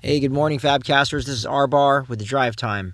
Hey, 0.00 0.20
good 0.20 0.30
morning, 0.30 0.58
Fabcasters. 0.58 1.24
This 1.24 1.38
is 1.38 1.46
R 1.46 1.66
Bar 1.66 2.04
with 2.06 2.18
the 2.18 2.24
Drive 2.26 2.54
Time, 2.54 2.92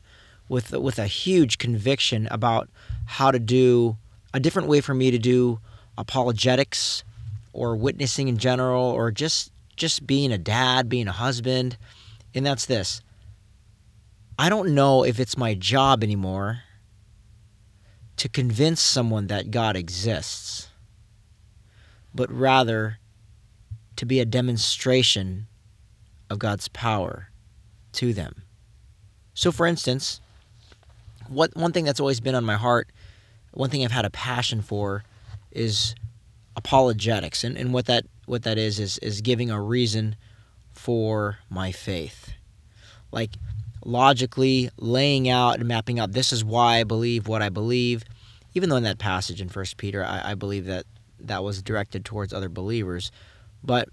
with 0.49 0.70
with 0.70 1.01
a 1.01 1.09
huge 1.09 1.59
conviction 1.59 2.28
about 2.31 2.71
how 3.06 3.32
to 3.32 3.40
do 3.40 3.97
a 4.32 4.38
different 4.38 4.69
way 4.69 4.80
for 4.80 4.95
me 4.95 5.11
to 5.11 5.19
do 5.19 5.59
apologetics 5.99 7.03
or 7.53 7.75
witnessing 7.75 8.29
in 8.29 8.38
general, 8.38 8.85
or 8.85 9.11
just 9.11 9.51
just 9.77 10.07
being 10.07 10.30
a 10.30 10.38
dad, 10.38 10.88
being 10.88 11.09
a 11.09 11.12
husband, 11.12 11.77
and 12.37 12.46
that's 12.46 12.66
this. 12.66 13.03
I 14.39 14.48
don't 14.48 14.73
know 14.73 15.05
if 15.05 15.19
it's 15.19 15.37
my 15.37 15.55
job 15.55 16.05
anymore 16.05 16.61
to 18.16 18.29
convince 18.29 18.80
someone 18.80 19.27
that 19.27 19.50
God 19.50 19.75
exists, 19.75 20.69
but 22.14 22.30
rather 22.30 23.00
to 23.96 24.07
be 24.07 24.21
a 24.21 24.25
demonstration 24.25 25.48
of 26.33 26.39
God's 26.39 26.69
power 26.69 27.29
to 27.93 28.12
them. 28.12 28.43
So, 29.34 29.52
for 29.52 29.66
instance, 29.66 30.20
what 31.29 31.55
one 31.55 31.73
thing 31.73 31.84
that's 31.84 32.01
always 32.01 32.20
been 32.20 32.34
on 32.34 32.45
my 32.45 32.56
heart, 32.56 32.89
one 33.52 33.70
thing 33.70 33.84
I've 33.84 33.93
had 33.93 34.05
a 34.05 34.11
passion 34.11 34.62
for, 34.62 35.05
is 35.51 35.95
apologetics, 36.56 37.45
and, 37.45 37.56
and 37.56 37.73
what 37.73 37.87
that 37.87 38.06
what 38.27 38.42
that 38.45 38.59
is 38.59 38.80
is 38.80 38.98
is 38.98 39.20
giving 39.20 39.51
a 39.51 39.61
reason 39.61 40.16
for 40.73 41.39
my 41.51 41.70
faith, 41.70 42.33
like 43.11 43.30
logically 43.84 44.70
laying 44.78 45.28
out 45.28 45.59
and 45.59 45.69
mapping 45.69 45.98
out. 45.98 46.12
This 46.12 46.33
is 46.33 46.45
why 46.45 46.78
I 46.78 46.84
believe 46.84 47.28
what 47.28 47.42
I 47.42 47.51
believe, 47.51 48.05
even 48.55 48.70
though 48.70 48.77
in 48.77 48.84
that 48.84 48.98
passage 48.98 49.41
in 49.41 49.48
First 49.48 49.77
Peter, 49.77 50.05
I, 50.05 50.33
I 50.33 50.34
believe 50.34 50.64
that 50.67 50.87
that 51.20 51.45
was 51.45 51.62
directed 51.62 52.05
towards 52.05 52.33
other 52.33 52.48
believers, 52.48 53.12
but 53.62 53.89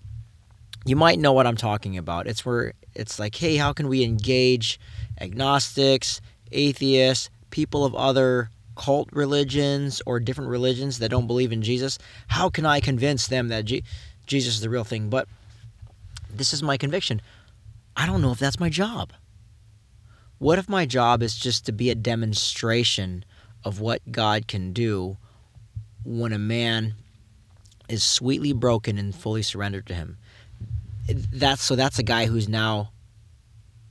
you 0.86 0.96
might 0.96 1.20
know 1.20 1.34
what 1.34 1.48
I'm 1.48 1.58
talking 1.58 1.98
about. 1.98 2.28
It's 2.28 2.46
where 2.46 2.74
it's 2.96 3.20
like, 3.20 3.36
hey, 3.36 3.58
how 3.58 3.74
can 3.74 3.88
we 3.88 4.04
engage 4.04 4.80
agnostics, 5.20 6.22
atheists, 6.52 7.30
people 7.50 7.86
of 7.86 7.96
other 7.96 8.50
cult 8.76 9.10
religions 9.12 10.02
or 10.06 10.20
different 10.20 10.50
religions 10.50 11.00
that 11.00 11.10
don't 11.10 11.28
believe 11.28 11.52
in 11.52 11.62
Jesus? 11.62 12.00
How 12.28 12.50
can 12.50 12.66
I 12.66 12.80
convince 12.80 13.28
them 13.28 13.50
that 13.50 13.66
G- 13.66 13.84
Jesus 14.26 14.56
is 14.56 14.62
the 14.62 14.70
real 14.70 14.84
thing? 14.84 15.10
But 15.10 15.28
this 16.30 16.54
is 16.54 16.64
my 16.64 16.78
conviction. 16.78 17.22
I 17.96 18.06
don't 18.06 18.22
know 18.22 18.32
if 18.32 18.40
that's 18.40 18.60
my 18.60 18.70
job. 18.70 19.12
What 20.38 20.58
if 20.58 20.70
my 20.70 20.86
job 20.86 21.22
is 21.22 21.36
just 21.36 21.66
to 21.66 21.74
be 21.74 21.90
a 21.90 21.96
demonstration 21.96 23.26
of 23.66 23.82
what 23.82 24.12
God 24.12 24.48
can 24.48 24.72
do 24.72 25.18
when 26.06 26.32
a 26.32 26.40
man 26.40 26.94
is 27.90 28.04
sweetly 28.04 28.54
broken 28.54 28.98
and 28.98 29.14
fully 29.14 29.42
surrendered 29.42 29.86
to 29.88 29.94
Him? 29.94 30.18
That's 31.14 31.62
so 31.62 31.76
that's 31.76 32.00
a 32.00 32.04
guy 32.04 32.26
who's 32.26 32.48
now 32.48 32.92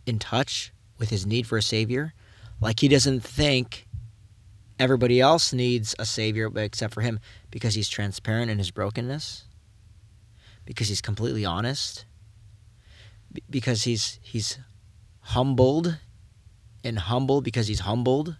in 0.07 0.19
touch 0.19 0.73
with 0.99 1.11
his 1.11 1.27
need 1.27 1.47
for 1.47 1.59
a 1.59 1.63
savior. 1.63 2.15
Like 2.61 2.81
he 2.81 2.89
doesn't 2.89 3.21
think 3.21 3.87
everybody 4.79 5.21
else 5.21 5.53
needs 5.53 5.95
a 5.99 6.07
savior 6.07 6.51
except 6.57 6.95
for 6.95 7.01
him 7.03 7.21
because 7.51 7.75
he's 7.75 7.89
transparent 7.89 8.51
in 8.51 8.59
his 8.59 8.71
brokenness, 8.71 9.45
because 10.65 10.89
he's 10.89 11.01
completely 11.01 11.45
honest, 11.45 12.05
because 13.51 13.85
he's 13.85 14.19
he's 14.23 14.59
humbled 15.21 15.99
and 16.85 16.99
humble 16.99 17.41
because 17.41 17.69
he's 17.69 17.81
humbled, 17.81 18.37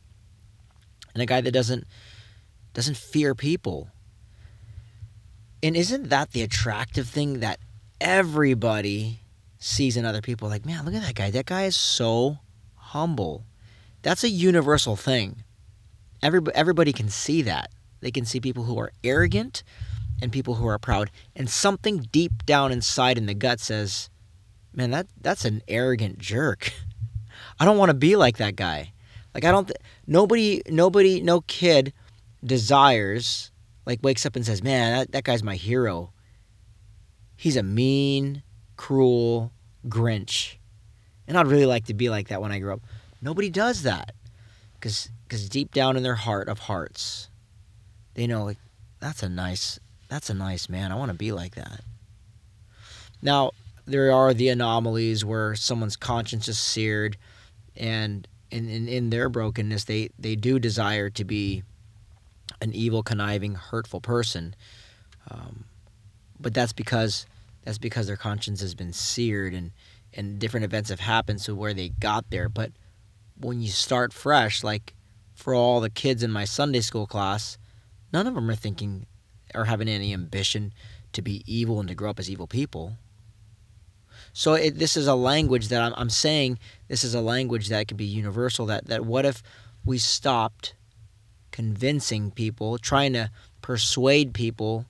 and 1.15 1.23
a 1.23 1.27
guy 1.27 1.41
that 1.41 1.53
doesn't 1.53 1.87
doesn't 2.75 2.97
fear 2.97 3.35
people. 3.35 3.89
And 5.63 5.77
isn't 5.77 6.09
that 6.11 6.31
the 6.31 6.43
attractive 6.43 7.09
thing 7.09 7.41
that 7.41 7.59
everybody 8.01 9.21
sees 9.59 9.97
in 9.97 10.05
other 10.05 10.21
people 10.21 10.49
like, 10.49 10.65
man, 10.65 10.85
look 10.85 10.95
at 10.95 11.03
that 11.03 11.15
guy. 11.15 11.31
That 11.31 11.47
guy 11.47 11.65
is 11.65 11.77
so 11.77 12.39
humble. 12.75 13.45
That's 14.03 14.25
a 14.25 14.29
universal 14.29 14.97
thing. 14.97 15.43
Everybody, 16.23 16.57
everybody 16.57 16.93
can 16.93 17.09
see 17.09 17.43
that. 17.43 17.71
They 18.01 18.11
can 18.11 18.25
see 18.25 18.41
people 18.41 18.65
who 18.65 18.79
are 18.79 18.93
arrogant 19.03 19.63
and 20.23 20.33
people 20.33 20.55
who 20.55 20.67
are 20.67 20.79
proud. 20.79 21.11
And 21.35 21.51
something 21.51 22.09
deep 22.13 22.47
down 22.47 22.73
inside 22.73 23.19
in 23.19 23.27
the 23.27 23.35
gut 23.35 23.61
says, 23.61 24.09
man, 24.73 24.91
that, 24.93 25.07
that's 25.21 25.45
an 25.45 25.63
arrogant 25.69 26.19
jerk. 26.19 26.73
I 27.61 27.65
don't 27.65 27.79
want 27.79 27.91
to 27.91 27.95
be 27.95 28.17
like 28.17 28.37
that 28.39 28.57
guy. 28.57 28.93
Like 29.35 29.45
I 29.45 29.53
don't 29.53 29.69
th- 29.69 29.79
nobody 30.07 30.63
nobody 30.69 31.21
no 31.21 31.43
kid 31.43 31.93
desires 32.43 33.53
like 33.87 34.01
wakes 34.03 34.27
up 34.27 34.37
and 34.37 34.45
says, 34.45 34.63
"Man, 34.65 34.99
that, 34.99 35.13
that 35.13 35.25
guy's 35.25 35.43
my 35.43 35.55
hero." 35.55 36.13
He's 37.39 37.57
a 37.57 37.63
mean, 37.63 38.43
cruel 38.77 39.53
Grinch. 39.87 40.57
And 41.27 41.39
I'd 41.39 41.47
really 41.47 41.67
like 41.67 41.87
to 41.87 41.95
be 41.95 42.11
like 42.11 42.29
that 42.29 42.43
when 42.43 42.53
I 42.53 42.59
grow 42.59 42.75
up. 42.75 42.81
Nobody 43.23 43.49
does 43.49 43.83
that. 43.85 44.15
Cuz 44.81 45.09
cuz 45.29 45.49
deep 45.49 45.73
down 45.73 45.97
in 45.97 46.03
their 46.03 46.17
heart 46.17 46.49
of 46.49 46.59
hearts, 46.59 47.29
they 48.15 48.27
know 48.27 48.45
like 48.45 48.59
that's 49.01 49.23
a 49.23 49.29
nice 49.29 49.79
that's 50.09 50.29
a 50.29 50.35
nice 50.35 50.69
man. 50.69 50.91
I 50.91 50.97
want 50.97 51.11
to 51.11 51.17
be 51.17 51.33
like 51.33 51.55
that. 51.55 51.83
Now, 53.23 53.53
there 53.87 54.13
are 54.13 54.35
the 54.35 54.49
anomalies 54.49 55.25
where 55.25 55.55
someone's 55.55 55.97
conscience 55.97 56.49
is 56.49 56.59
seared 56.59 57.17
and 57.77 58.27
in, 58.51 58.69
in, 58.69 58.89
in 58.89 59.11
their 59.11 59.29
brokenness 59.29 59.85
they, 59.85 60.11
they 60.19 60.35
do 60.35 60.59
desire 60.59 61.11
to 61.11 61.25
be 61.25 61.63
an 62.61 62.73
evil, 62.73 63.03
conniving, 63.03 63.55
hurtful 63.55 64.01
person. 64.01 64.55
Um, 65.31 65.65
but 66.41 66.55
that's 66.55 66.73
because 66.73 67.27
that's 67.65 67.79
because 67.79 68.07
their 68.07 68.17
conscience 68.17 68.61
has 68.61 68.75
been 68.75 68.93
seared 68.93 69.55
and 69.55 69.73
and 70.15 70.39
different 70.39 70.65
events 70.65 70.91
have 70.91 71.01
happened 71.01 71.39
to 71.41 71.55
where 71.55 71.75
they 71.75 71.91
got 71.91 72.31
there. 72.31 72.49
But 72.49 72.73
when 73.39 73.61
you 73.61 73.69
start 73.69 74.13
fresh 74.13 74.65
like 74.65 74.95
for 75.35 75.55
all 75.55 75.81
the 75.81 75.91
kids 75.91 76.23
in 76.23 76.31
my 76.31 76.45
sunday 76.45 76.81
school 76.81 77.07
class 77.07 77.57
none 78.13 78.27
of 78.27 78.35
them 78.35 78.51
are 78.51 78.57
thinking 78.57 79.07
or 79.55 79.67
having 79.67 79.89
any 79.89 80.13
ambition 80.13 80.73
to 81.13 81.23
be 81.23 81.43
evil 81.47 81.81
and 81.81 81.89
to 81.89 81.95
grow 81.95 82.11
up 82.11 82.19
as 82.19 82.31
evil 82.31 82.47
people. 82.47 82.97
So 84.33 84.55
it, 84.55 84.79
this 84.79 84.97
is 84.97 85.07
a 85.07 85.15
language 85.15 85.69
that 85.69 85.83
I'm, 85.83 85.95
I'm 85.97 86.11
saying 86.11 86.59
this 86.89 87.03
is 87.03 87.15
a 87.15 87.21
language 87.21 87.69
that 87.69 87.89
could 87.89 87.97
be 87.97 88.05
universal 88.05 88.67
that, 88.67 88.87
that 88.87 89.05
what 89.05 89.25
if 89.25 89.43
we 89.85 89.99
stopped 89.99 90.75
convincing 91.51 92.31
people 92.31 92.79
trying 92.79 93.15
to 93.15 93.31
persuade 93.63 94.35
people 94.35 94.85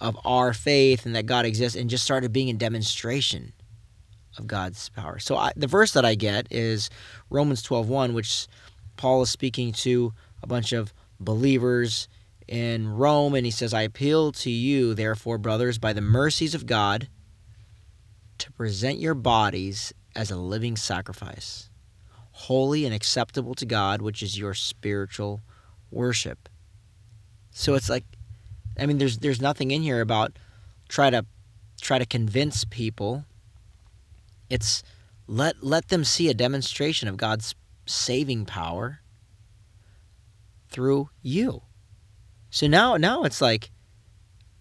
of 0.00 0.18
our 0.24 0.52
faith 0.52 1.04
and 1.04 1.14
that 1.14 1.26
God 1.26 1.44
exists 1.44 1.76
and 1.76 1.90
just 1.90 2.04
started 2.04 2.32
being 2.32 2.50
a 2.50 2.54
demonstration 2.54 3.52
of 4.38 4.46
God's 4.46 4.88
power. 4.90 5.18
So 5.18 5.36
I, 5.36 5.52
the 5.56 5.66
verse 5.66 5.92
that 5.92 6.04
I 6.04 6.14
get 6.14 6.46
is 6.50 6.90
Romans 7.28 7.62
12:1 7.62 8.14
which 8.14 8.46
Paul 8.96 9.22
is 9.22 9.30
speaking 9.30 9.72
to 9.72 10.12
a 10.42 10.46
bunch 10.46 10.72
of 10.72 10.92
believers 11.18 12.08
in 12.48 12.88
Rome 12.88 13.34
and 13.34 13.44
he 13.44 13.50
says 13.50 13.74
I 13.74 13.82
appeal 13.82 14.32
to 14.32 14.50
you 14.50 14.94
therefore 14.94 15.38
brothers 15.38 15.78
by 15.78 15.92
the 15.92 16.00
mercies 16.00 16.54
of 16.54 16.66
God 16.66 17.08
to 18.38 18.52
present 18.52 18.98
your 18.98 19.14
bodies 19.14 19.92
as 20.16 20.30
a 20.30 20.36
living 20.36 20.76
sacrifice 20.76 21.68
holy 22.32 22.86
and 22.86 22.94
acceptable 22.94 23.54
to 23.54 23.66
God 23.66 24.00
which 24.00 24.22
is 24.22 24.38
your 24.38 24.54
spiritual 24.54 25.42
worship. 25.90 26.48
So 27.50 27.74
it's 27.74 27.90
like 27.90 28.04
I 28.78 28.86
mean, 28.86 28.98
there's 28.98 29.18
there's 29.18 29.40
nothing 29.40 29.70
in 29.70 29.82
here 29.82 30.00
about 30.00 30.38
try 30.88 31.10
to 31.10 31.24
try 31.80 31.98
to 31.98 32.06
convince 32.06 32.64
people. 32.64 33.24
It's 34.48 34.82
let 35.26 35.62
let 35.62 35.88
them 35.88 36.04
see 36.04 36.28
a 36.28 36.34
demonstration 36.34 37.08
of 37.08 37.16
God's 37.16 37.54
saving 37.86 38.46
power 38.46 39.00
through 40.70 41.10
you. 41.22 41.62
So 42.50 42.66
now 42.66 42.96
now 42.96 43.24
it's 43.24 43.40
like, 43.40 43.70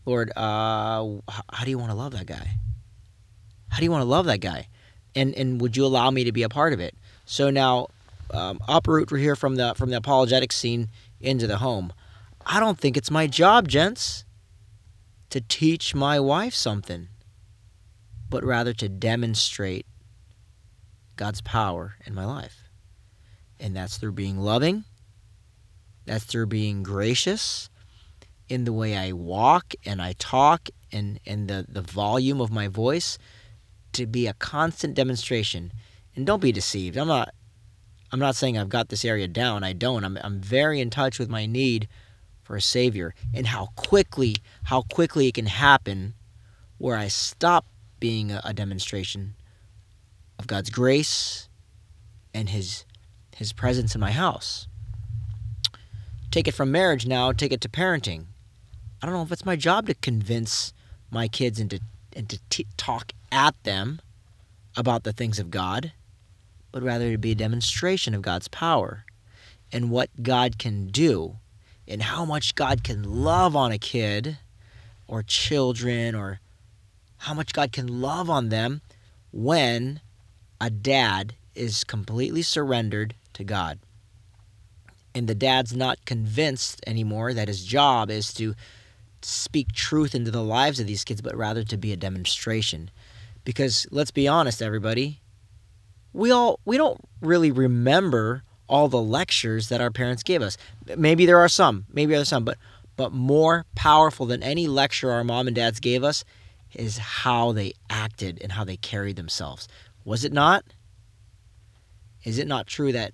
Lord, 0.05 0.31
uh, 0.35 1.05
how 1.51 1.63
do 1.63 1.69
you 1.69 1.77
want 1.77 1.91
to 1.91 1.97
love 1.97 2.11
that 2.13 2.25
guy? 2.25 2.51
How 3.69 3.77
do 3.77 3.83
you 3.83 3.91
want 3.91 4.01
to 4.01 4.09
love 4.09 4.25
that 4.25 4.39
guy? 4.39 4.67
And 5.15 5.33
and 5.35 5.59
would 5.61 5.75
you 5.75 5.85
allow 5.85 6.11
me 6.11 6.23
to 6.23 6.31
be 6.31 6.43
a 6.43 6.49
part 6.49 6.73
of 6.73 6.79
it? 6.79 6.95
So 7.25 7.49
now, 7.49 7.87
um, 8.31 8.59
uproot 8.67 9.09
here 9.11 9.35
from 9.35 9.55
the 9.55 9.73
from 9.75 9.89
the 9.89 9.97
apologetic 9.97 10.51
scene 10.51 10.89
into 11.19 11.47
the 11.47 11.57
home. 11.57 11.93
I 12.51 12.59
don't 12.59 12.79
think 12.79 12.97
it's 12.97 13.11
my 13.11 13.27
job, 13.27 13.67
gents, 13.67 14.25
to 15.29 15.39
teach 15.39 15.93
my 15.93 16.19
wife 16.19 16.55
something, 16.55 17.07
but 18.27 18.43
rather 18.43 18.73
to 18.73 18.89
demonstrate 18.89 19.85
God's 21.15 21.41
power 21.41 21.97
in 22.07 22.15
my 22.15 22.25
life. 22.25 22.63
And 23.59 23.75
that's 23.75 23.97
through 23.97 24.13
being 24.13 24.39
loving, 24.39 24.83
that's 26.07 26.23
through 26.23 26.47
being 26.47 26.81
gracious 26.81 27.69
in 28.47 28.63
the 28.63 28.73
way 28.73 28.97
I 28.97 29.11
walk 29.11 29.75
and 29.85 30.01
I 30.01 30.13
talk 30.13 30.69
and, 30.91 31.19
and 31.27 31.47
the, 31.47 31.67
the 31.69 31.83
volume 31.83 32.41
of 32.41 32.49
my 32.49 32.67
voice 32.67 33.19
to 33.93 34.07
be 34.07 34.25
a 34.25 34.33
constant 34.33 34.95
demonstration. 34.95 35.71
And 36.15 36.25
don't 36.25 36.41
be 36.41 36.51
deceived. 36.51 36.97
I'm 36.97 37.07
not 37.07 37.29
I'm 38.11 38.19
not 38.19 38.35
saying 38.35 38.57
I've 38.57 38.69
got 38.69 38.89
this 38.89 39.05
area 39.05 39.27
down. 39.27 39.63
I 39.63 39.73
don't. 39.73 40.03
I'm 40.03 40.17
I'm 40.23 40.41
very 40.41 40.81
in 40.81 40.89
touch 40.89 41.19
with 41.19 41.29
my 41.29 41.45
need 41.45 41.87
for 42.49 42.55
a 42.55 42.61
savior 42.61 43.13
and 43.31 43.45
how 43.45 43.67
quickly 43.75 44.37
how 44.63 44.81
quickly 44.81 45.27
it 45.27 45.35
can 45.35 45.45
happen 45.45 46.15
where 46.79 46.97
I 46.97 47.07
stop 47.07 47.67
being 47.99 48.31
a, 48.31 48.41
a 48.43 48.53
demonstration 48.55 49.35
of 50.39 50.47
God's 50.47 50.71
grace 50.71 51.47
and 52.33 52.49
his 52.49 52.85
his 53.35 53.53
presence 53.53 53.93
in 53.93 54.01
my 54.01 54.09
house. 54.09 54.67
Take 56.31 56.47
it 56.47 56.55
from 56.55 56.71
marriage 56.71 57.05
now, 57.05 57.31
take 57.31 57.53
it 57.53 57.61
to 57.61 57.69
parenting. 57.69 58.25
I 58.99 59.05
don't 59.05 59.13
know 59.13 59.21
if 59.21 59.31
it's 59.31 59.45
my 59.45 59.55
job 59.55 59.85
to 59.85 59.93
convince 59.93 60.73
my 61.11 61.27
kids 61.27 61.59
and 61.59 61.69
to 61.69 61.79
and 62.13 62.27
to 62.29 62.39
t- 62.49 62.65
talk 62.77 63.11
at 63.31 63.63
them 63.63 64.01
about 64.75 65.03
the 65.03 65.13
things 65.13 65.37
of 65.37 65.51
God, 65.51 65.91
but 66.71 66.81
rather 66.81 67.11
to 67.11 67.19
be 67.19 67.33
a 67.33 67.35
demonstration 67.35 68.15
of 68.15 68.23
God's 68.23 68.47
power 68.47 69.05
and 69.71 69.91
what 69.91 70.23
God 70.23 70.57
can 70.57 70.87
do 70.87 71.37
and 71.89 72.03
how 72.03 72.23
much 72.23 72.55
God 72.55 72.83
can 72.83 73.03
love 73.03 73.55
on 73.55 73.71
a 73.71 73.79
kid 73.79 74.37
or 75.07 75.23
children 75.23 76.13
or 76.15 76.39
how 77.17 77.33
much 77.33 77.51
God 77.51 77.71
can 77.71 77.87
love 77.99 78.29
on 78.29 78.49
them 78.49 78.81
when 79.31 79.99
a 80.61 80.69
dad 80.69 81.33
is 81.55 81.83
completely 81.83 82.43
surrendered 82.43 83.15
to 83.33 83.43
God. 83.43 83.79
And 85.15 85.27
the 85.27 85.35
dad's 85.35 85.75
not 85.75 86.05
convinced 86.05 86.81
anymore 86.85 87.33
that 87.33 87.47
his 87.47 87.65
job 87.65 88.11
is 88.11 88.33
to 88.35 88.53
speak 89.21 89.73
truth 89.73 90.15
into 90.15 90.31
the 90.31 90.43
lives 90.43 90.79
of 90.79 90.87
these 90.87 91.03
kids, 91.03 91.21
but 91.21 91.35
rather 91.35 91.63
to 91.63 91.77
be 91.77 91.91
a 91.91 91.97
demonstration. 91.97 92.91
Because 93.43 93.87
let's 93.91 94.11
be 94.11 94.27
honest, 94.27 94.61
everybody, 94.61 95.19
we 96.13 96.31
all 96.31 96.59
we 96.65 96.77
don't 96.77 97.01
really 97.21 97.51
remember 97.51 98.43
all 98.69 98.87
the 98.87 99.01
lectures 99.01 99.67
that 99.69 99.81
our 99.81 99.91
parents 99.91 100.23
gave 100.23 100.41
us. 100.41 100.57
Maybe 100.95 101.25
there 101.25 101.39
are 101.39 101.49
some, 101.49 101.85
maybe 101.91 102.13
there 102.13 102.21
are 102.21 102.25
some, 102.25 102.45
but 102.45 102.57
but 102.95 103.13
more 103.13 103.65
powerful 103.75 104.25
than 104.25 104.43
any 104.43 104.67
lecture 104.67 105.09
our 105.09 105.23
mom 105.23 105.47
and 105.47 105.55
dads 105.55 105.79
gave 105.79 106.03
us 106.03 106.25
is 106.75 106.97
how 106.97 107.53
they 107.53 107.71
acted 107.89 108.37
and 108.41 108.51
how 108.51 108.65
they 108.65 108.75
carried 108.75 109.15
themselves. 109.15 109.69
Was 110.03 110.25
it 110.25 110.33
not? 110.33 110.65
Is 112.25 112.37
it 112.37 112.45
not 112.45 112.67
true 112.67 112.91
that 112.91 113.13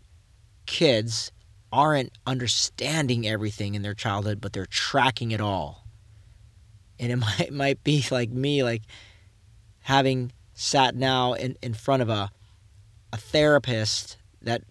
kids 0.65 1.31
aren't 1.71 2.17
understanding 2.25 3.27
everything 3.27 3.75
in 3.75 3.83
their 3.83 3.93
childhood, 3.93 4.41
but 4.41 4.53
they're 4.53 4.65
tracking 4.65 5.29
it 5.29 5.39
all? 5.39 5.85
And 6.99 7.11
it 7.11 7.15
might 7.39 7.53
might 7.53 7.83
be 7.83 8.03
like 8.09 8.31
me, 8.31 8.63
like 8.63 8.81
having 9.81 10.31
sat 10.55 10.95
now 10.95 11.33
in, 11.33 11.57
in 11.61 11.75
front 11.75 12.01
of 12.01 12.09
a 12.09 12.31
a 13.13 13.17
therapist 13.17 14.17
that 14.41 14.63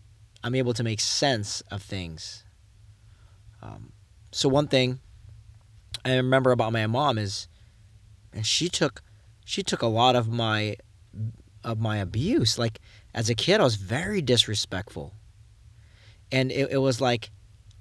I'm 0.45 0.55
able 0.55 0.75
to 0.75 0.85
make 0.85 1.01
sense 1.01 1.63
of 1.71 1.83
things. 1.83 2.45
Um, 3.63 3.93
so 4.31 4.47
one 4.47 4.69
thing 4.69 5.01
I 6.05 6.17
remember 6.17 6.53
about 6.53 6.71
my 6.71 6.87
mom 6.87 7.17
is, 7.17 7.49
and 8.31 8.45
she 8.45 8.69
took 8.69 9.03
she 9.47 9.63
took 9.63 9.81
a 9.81 9.87
lot 9.87 10.15
of 10.15 10.29
my 10.29 10.77
of 11.65 11.81
my 11.81 11.97
abuse. 11.97 12.59
Like 12.59 12.79
as 13.15 13.31
a 13.31 13.35
kid, 13.35 13.61
I 13.61 13.65
was 13.65 13.77
very 13.77 14.21
disrespectful, 14.21 15.15
and 16.31 16.53
it, 16.53 16.73
it 16.73 16.79
was 16.79 17.01
like 17.01 17.31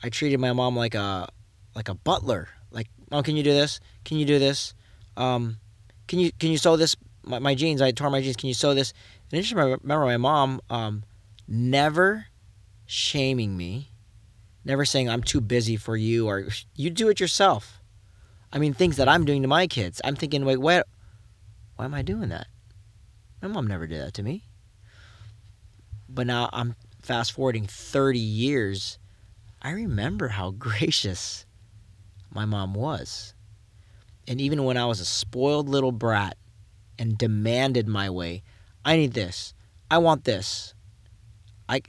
I 0.01 0.07
treated 0.07 0.39
my 0.39 0.53
mom 0.53 0.77
like 0.77 0.95
a 0.95 1.27
like 1.75 1.89
a 1.89 1.95
butler. 1.95 2.47
Like, 2.71 2.87
mom, 3.11 3.23
can 3.23 3.35
you 3.35 3.43
do 3.43 3.53
this? 3.53 3.81
Can 4.05 4.17
you 4.17 4.25
do 4.25 4.39
this? 4.39 4.73
Um, 5.17 5.57
can 6.07 6.19
you 6.19 6.31
can 6.39 6.49
you 6.49 6.57
sew 6.57 6.77
this? 6.77 6.95
My, 7.25 7.39
my 7.39 7.55
jeans, 7.55 7.81
I 7.81 7.91
tore 7.91 8.09
my 8.09 8.21
jeans. 8.21 8.37
Can 8.37 8.47
you 8.47 8.53
sew 8.53 8.73
this? 8.73 8.93
And 9.31 9.39
I 9.39 9.41
just 9.41 9.53
remember 9.53 10.05
my 10.05 10.17
mom 10.17 10.61
um, 10.69 11.03
never 11.45 12.27
shaming 12.85 13.55
me, 13.55 13.91
never 14.65 14.85
saying 14.85 15.09
I'm 15.09 15.23
too 15.23 15.41
busy 15.41 15.75
for 15.75 15.95
you 15.95 16.27
or 16.27 16.47
you 16.75 16.89
do 16.89 17.09
it 17.09 17.19
yourself. 17.19 17.81
I 18.51 18.59
mean, 18.59 18.73
things 18.73 18.97
that 18.97 19.09
I'm 19.09 19.25
doing 19.25 19.41
to 19.41 19.47
my 19.47 19.67
kids. 19.67 19.99
I'm 20.03 20.15
thinking, 20.15 20.45
wait, 20.45 20.57
what? 20.57 20.87
Why 21.75 21.85
am 21.85 21.93
I 21.93 22.03
doing 22.03 22.29
that? 22.29 22.47
My 23.41 23.47
mom 23.47 23.67
never 23.67 23.87
did 23.87 24.01
that 24.01 24.13
to 24.15 24.23
me. 24.23 24.45
But 26.07 26.27
now 26.27 26.49
I'm 26.53 26.75
fast 27.01 27.33
forwarding 27.33 27.65
30 27.65 28.19
years. 28.19 28.99
I 29.61 29.71
remember 29.71 30.29
how 30.29 30.51
gracious 30.57 31.45
my 32.29 32.45
mom 32.45 32.73
was. 32.73 33.33
And 34.27 34.39
even 34.39 34.63
when 34.63 34.77
I 34.77 34.85
was 34.85 34.99
a 34.99 35.05
spoiled 35.05 35.67
little 35.67 35.91
brat 35.91 36.37
and 36.97 37.17
demanded 37.17 37.87
my 37.87 38.09
way, 38.09 38.43
I 38.85 38.97
need 38.97 39.13
this. 39.13 39.53
I 39.89 39.97
want 39.97 40.23
this. 40.23 40.73
I 41.67 41.81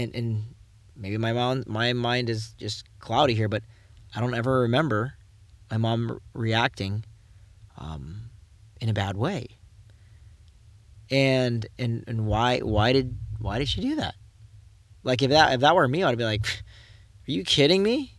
and 0.00 0.14
and 0.14 0.54
maybe 0.96 1.18
my 1.18 1.32
mom 1.32 1.64
my 1.66 1.92
mind 1.92 2.30
is 2.30 2.54
just 2.58 2.84
cloudy 2.98 3.34
here, 3.34 3.48
but 3.48 3.62
I 4.14 4.20
don't 4.20 4.34
ever 4.34 4.60
remember 4.60 5.14
my 5.70 5.76
mom 5.76 6.20
reacting 6.34 7.04
um, 7.78 8.30
in 8.80 8.88
a 8.88 8.92
bad 8.92 9.16
way. 9.16 9.46
And 11.10 11.66
and 11.78 12.04
and 12.06 12.26
why 12.26 12.58
why 12.60 12.92
did 12.92 13.16
why 13.38 13.58
did 13.58 13.68
she 13.68 13.80
do 13.80 13.96
that? 13.96 14.14
Like 15.02 15.22
if 15.22 15.30
that 15.30 15.54
if 15.54 15.60
that 15.60 15.74
were 15.74 15.88
me, 15.88 16.02
I'd 16.02 16.18
be 16.18 16.24
like, 16.24 16.44
"Are 17.28 17.32
you 17.32 17.44
kidding 17.44 17.82
me? 17.82 18.14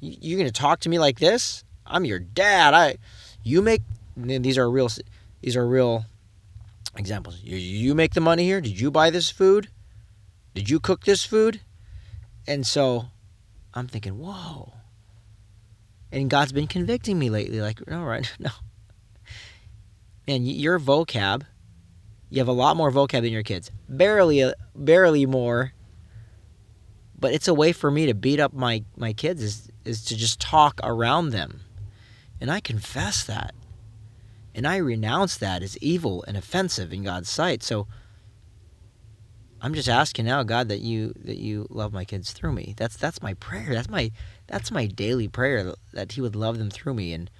You, 0.00 0.16
you're 0.20 0.38
gonna 0.38 0.52
talk 0.52 0.80
to 0.80 0.88
me 0.88 0.98
like 0.98 1.18
this? 1.18 1.64
I'm 1.86 2.04
your 2.04 2.20
dad. 2.20 2.72
I, 2.72 2.96
you 3.42 3.62
make 3.62 3.82
these 4.16 4.58
are 4.58 4.70
real 4.70 4.88
these 5.40 5.56
are 5.56 5.66
real 5.66 6.04
examples. 6.96 7.40
You, 7.42 7.56
you 7.56 7.94
make 7.94 8.14
the 8.14 8.20
money 8.20 8.44
here. 8.44 8.60
Did 8.60 8.78
you 8.78 8.90
buy 8.90 9.10
this 9.10 9.30
food? 9.30 9.68
Did 10.54 10.68
you 10.68 10.80
cook 10.80 11.04
this 11.04 11.24
food? 11.24 11.60
And 12.46 12.66
so 12.66 13.06
I'm 13.74 13.86
thinking, 13.86 14.18
whoa. 14.18 14.72
And 16.12 16.28
God's 16.28 16.52
been 16.52 16.66
convicting 16.66 17.18
me 17.18 17.30
lately. 17.30 17.60
Like, 17.60 17.80
all 17.90 18.04
right, 18.04 18.30
no. 18.38 18.50
Man, 20.26 20.44
your 20.44 20.78
vocab, 20.78 21.42
you 22.28 22.38
have 22.38 22.48
a 22.48 22.52
lot 22.52 22.76
more 22.76 22.90
vocab 22.90 23.22
than 23.22 23.32
your 23.32 23.42
kids. 23.42 23.70
Barely, 23.88 24.42
uh, 24.42 24.52
barely 24.74 25.26
more. 25.26 25.72
But 27.18 27.32
it's 27.34 27.48
a 27.48 27.54
way 27.54 27.72
for 27.72 27.90
me 27.90 28.06
to 28.06 28.14
beat 28.14 28.40
up 28.40 28.52
my, 28.52 28.84
my 28.96 29.12
kids 29.12 29.42
is, 29.42 29.68
is 29.84 30.04
to 30.06 30.16
just 30.16 30.40
talk 30.40 30.80
around 30.82 31.30
them. 31.30 31.60
And 32.40 32.50
I 32.50 32.60
confess 32.60 33.24
that. 33.24 33.54
And 34.54 34.66
I 34.66 34.76
renounce 34.76 35.36
that 35.36 35.62
as 35.62 35.76
evil 35.78 36.24
and 36.26 36.36
offensive 36.36 36.92
in 36.92 37.04
God's 37.04 37.28
sight. 37.28 37.62
So 37.62 37.86
I'm 39.62 39.74
just 39.74 39.88
asking 39.88 40.24
now, 40.24 40.42
God, 40.42 40.68
that 40.68 40.80
you 40.80 41.12
that 41.24 41.36
you 41.36 41.66
love 41.68 41.92
my 41.92 42.04
kids 42.04 42.32
through 42.32 42.52
me. 42.52 42.74
That's 42.76 42.96
that's 42.96 43.22
my 43.22 43.34
prayer. 43.34 43.74
That's 43.74 43.90
my 43.90 44.10
that's 44.46 44.70
my 44.70 44.86
daily 44.86 45.28
prayer 45.28 45.74
that 45.92 46.12
He 46.12 46.20
would 46.20 46.36
love 46.36 46.58
them 46.58 46.70
through 46.70 46.94
me. 46.94 47.12
And 47.12 47.30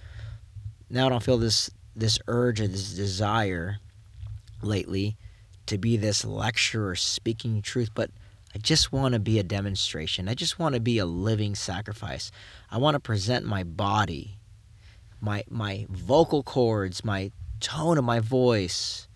now 0.90 1.06
I 1.06 1.08
don't 1.08 1.22
feel 1.22 1.38
this 1.38 1.70
this 1.96 2.18
urge 2.28 2.60
or 2.60 2.68
this 2.68 2.92
desire 2.94 3.78
lately 4.62 5.16
to 5.66 5.78
be 5.78 5.96
this 5.96 6.24
lecturer 6.24 6.94
speaking 6.94 7.62
truth, 7.62 7.90
but 7.94 8.10
I 8.54 8.58
just 8.58 8.92
want 8.92 9.14
to 9.14 9.20
be 9.20 9.38
a 9.38 9.44
demonstration. 9.44 10.28
I 10.28 10.34
just 10.34 10.58
want 10.58 10.74
to 10.74 10.80
be 10.80 10.98
a 10.98 11.06
living 11.06 11.54
sacrifice. 11.54 12.32
I 12.70 12.78
want 12.78 12.96
to 12.96 13.00
present 13.00 13.46
my 13.46 13.62
body, 13.62 14.40
my 15.20 15.44
my 15.48 15.86
vocal 15.88 16.42
cords, 16.42 17.04
my 17.04 17.30
tone 17.60 17.96
of 17.96 18.04
my 18.04 18.20
voice, 18.20 19.08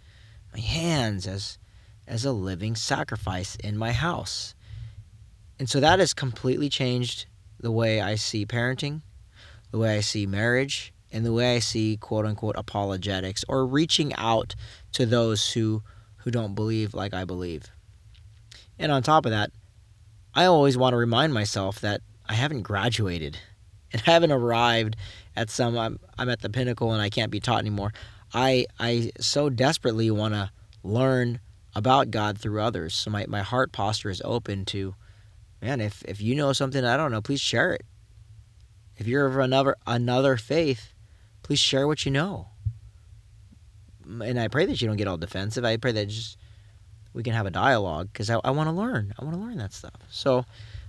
my 0.53 0.61
hands 0.61 1.27
as 1.27 1.59
as 2.07 2.25
a 2.25 2.33
living 2.33 2.77
sacrifice 2.77 3.57
in 3.57 3.77
my 3.77 3.93
house. 3.93 4.55
And 5.59 5.69
so 5.69 5.81
that 5.81 5.99
has 5.99 6.15
completely 6.15 6.69
changed 6.69 7.27
the 7.61 7.71
way 7.71 8.01
I 8.01 8.17
see 8.17 8.45
parenting, 8.45 9.03
the 9.71 9.79
way 9.79 9.97
I 9.97 10.01
see 10.01 10.27
marriage, 10.27 10.93
and 11.15 11.25
the 11.25 11.33
way 11.33 11.57
I 11.57 11.61
see 11.61 11.97
quote 11.97 12.27
unquote 12.27 12.57
apologetics 12.59 13.45
or 13.49 13.65
reaching 13.65 14.13
out 14.17 14.55
to 14.93 15.07
those 15.07 15.53
who 15.53 15.83
who 16.17 16.31
don't 16.31 16.55
believe 16.55 16.93
like 16.93 17.15
I 17.15 17.25
believe. 17.25 17.71
And 18.79 18.91
on 18.91 19.03
top 19.03 19.25
of 19.25 19.31
that, 19.31 19.51
I 20.35 20.47
always 20.47 20.77
want 20.77 20.95
to 20.95 20.97
remind 20.97 21.33
myself 21.33 21.81
that 21.81 22.01
I 22.29 22.35
haven't 22.35 22.63
graduated 22.63 23.39
and 23.93 24.03
I 24.07 24.11
haven't 24.11 24.33
arrived 24.33 24.97
at 25.37 25.51
some 25.51 25.79
I'm, 25.79 26.01
I'm 26.19 26.29
at 26.29 26.41
the 26.41 26.51
pinnacle 26.51 26.93
and 26.93 27.01
I 27.01 27.11
can't 27.11 27.31
be 27.31 27.41
taught 27.41 27.61
anymore. 27.61 27.93
I 28.33 28.67
I 28.81 29.13
so 29.21 29.49
desperately 29.51 30.11
want 30.11 30.35
to 30.35 30.51
learn 30.83 31.39
about 31.75 32.11
God 32.11 32.39
through 32.39 32.61
others. 32.61 32.95
So 32.95 33.11
my, 33.11 33.27
my 33.29 33.43
heart 33.43 33.73
posture 33.73 34.11
is 34.11 34.23
open 34.25 34.65
to, 34.67 34.95
man, 35.61 35.81
if, 35.81 36.03
if 36.07 36.21
you 36.21 36.35
know 36.35 36.53
something 36.53 36.85
I 36.85 36.97
don't 36.97 37.11
know, 37.11 37.23
please 37.23 37.41
share 37.41 37.73
it. 37.73 37.85
If 38.97 39.07
you're 39.07 39.27
of 39.27 39.37
another 39.39 39.77
another 39.87 40.37
faith, 40.37 40.95
please 41.43 41.59
share 41.59 41.87
what 41.89 42.05
you 42.05 42.13
know. 42.13 42.49
And 44.07 44.39
I 44.39 44.49
pray 44.49 44.67
that 44.67 44.81
you 44.81 44.87
don't 44.87 44.97
get 44.97 45.09
all 45.09 45.17
defensive. 45.17 45.65
I 45.65 45.77
pray 45.79 45.93
that 45.93 46.07
just 46.07 46.39
we 47.13 47.23
can 47.23 47.33
have 47.33 47.47
a 47.47 47.51
dialogue 47.51 48.11
because 48.13 48.31
I, 48.31 48.39
I 48.45 48.53
want 48.53 48.69
to 48.69 48.73
learn. 48.73 49.13
I 49.19 49.25
want 49.25 49.37
to 49.37 49.43
learn 49.43 49.57
that 49.59 49.73
stuff. 49.73 49.95
So 50.11 50.45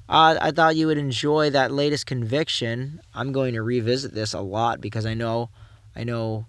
uh, 0.07 0.37
I 0.39 0.51
thought 0.51 0.75
you 0.75 0.87
would 0.87 0.99
enjoy 0.99 1.49
that 1.51 1.71
latest 1.71 2.05
conviction. 2.05 3.01
I'm 3.13 3.31
going 3.31 3.55
to 3.55 3.63
revisit 3.63 4.13
this 4.13 4.33
a 4.33 4.41
lot 4.41 4.81
because 4.81 5.05
I 5.05 5.15
know, 5.15 5.49
I 5.95 6.03
know, 6.03 6.45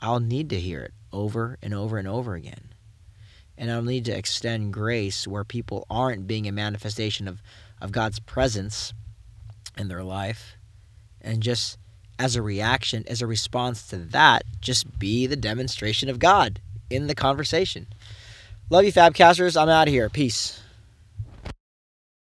I'll 0.00 0.20
need 0.20 0.50
to 0.50 0.60
hear 0.60 0.82
it 0.82 0.92
over 1.10 1.56
and 1.62 1.72
over 1.72 1.96
and 1.96 2.06
over 2.06 2.34
again 2.34 2.65
and 3.58 3.70
I'll 3.70 3.82
need 3.82 4.04
to 4.06 4.16
extend 4.16 4.72
grace 4.72 5.26
where 5.26 5.44
people 5.44 5.86
aren't 5.88 6.26
being 6.26 6.46
a 6.46 6.52
manifestation 6.52 7.26
of, 7.28 7.42
of 7.80 7.92
God's 7.92 8.18
presence 8.20 8.92
in 9.76 9.88
their 9.88 10.02
life. 10.02 10.56
And 11.20 11.42
just 11.42 11.78
as 12.18 12.36
a 12.36 12.42
reaction, 12.42 13.04
as 13.06 13.22
a 13.22 13.26
response 13.26 13.86
to 13.88 13.96
that, 13.96 14.44
just 14.60 14.98
be 14.98 15.26
the 15.26 15.36
demonstration 15.36 16.08
of 16.08 16.18
God 16.18 16.60
in 16.90 17.06
the 17.06 17.14
conversation. 17.14 17.86
Love 18.70 18.84
you, 18.84 18.92
Fabcasters. 18.92 19.60
I'm 19.60 19.68
out 19.68 19.88
of 19.88 19.92
here. 19.92 20.08
Peace. 20.08 20.60